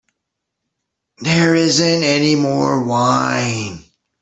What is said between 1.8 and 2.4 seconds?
any